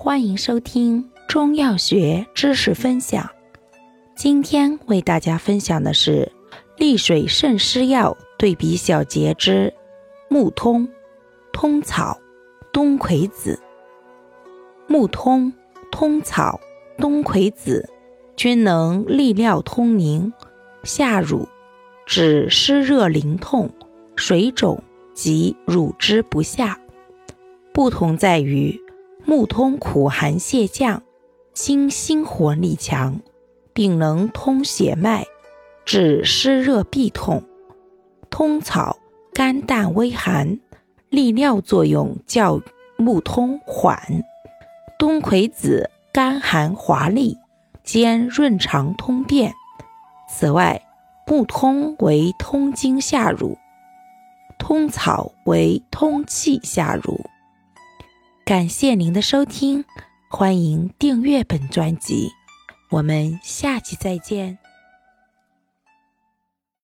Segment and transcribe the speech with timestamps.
[0.00, 3.28] 欢迎收听中药学知识分享。
[4.14, 6.30] 今天为大家分享的是
[6.76, 9.74] 利水渗湿药对比小节之
[10.28, 10.88] 木通、
[11.52, 12.16] 通草、
[12.72, 13.58] 冬葵子。
[14.86, 15.52] 木通、
[15.90, 16.60] 通草、
[16.96, 17.90] 冬葵子
[18.36, 20.32] 均能利尿通淋、
[20.84, 21.48] 下乳，
[22.06, 23.68] 治湿热淋痛、
[24.14, 24.80] 水肿
[25.12, 26.78] 及乳汁不下。
[27.74, 28.80] 不同在于。
[29.28, 31.02] 木通苦寒泻降，
[31.52, 33.20] 清心活力强，
[33.74, 35.26] 并能通血脉，
[35.84, 37.42] 治湿热痹痛。
[38.30, 38.96] 通草
[39.34, 40.58] 甘淡微寒，
[41.10, 42.58] 利尿作用较
[42.96, 44.00] 木通缓。
[44.98, 47.36] 冬葵子甘寒滑利，
[47.84, 49.52] 兼润肠通便。
[50.30, 50.80] 此外，
[51.26, 53.58] 木通为通经下乳，
[54.58, 57.20] 通草为通气下乳。
[58.48, 59.84] 感谢您的收听，
[60.30, 62.30] 欢迎订阅本专辑，
[62.88, 64.58] 我们下期再见。